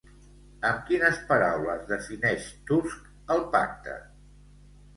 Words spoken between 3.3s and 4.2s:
el pacte?